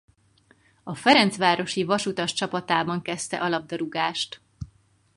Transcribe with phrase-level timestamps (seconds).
[0.83, 4.41] A Ferencvárosi Vasutas csapatában kezdte a labdarúgást.